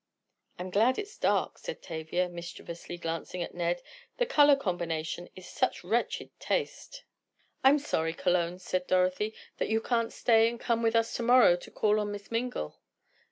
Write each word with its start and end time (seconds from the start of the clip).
"I'm 0.57 0.71
glad 0.71 0.97
it's 0.97 1.15
dark," 1.15 1.59
said 1.59 1.83
Tavia, 1.83 2.27
mischievously 2.27 2.97
glancing 2.97 3.43
at 3.43 3.53
Ned, 3.53 3.83
"the 4.17 4.25
color 4.25 4.55
combination 4.55 5.29
is 5.35 5.45
such 5.47 5.83
wretched 5.83 6.31
taste!" 6.39 7.03
"I'm 7.63 7.77
sorry, 7.77 8.15
Cologne," 8.15 8.57
said 8.57 8.87
Dorothy, 8.87 9.35
"that 9.57 9.69
you 9.69 9.79
can't 9.79 10.11
stay 10.11 10.49
and 10.49 10.59
come 10.59 10.81
with 10.81 10.95
us 10.95 11.13
to 11.17 11.21
morrow 11.21 11.55
to 11.57 11.69
call 11.69 11.99
on 11.99 12.11
Miss 12.11 12.31
Mingle." 12.31 12.79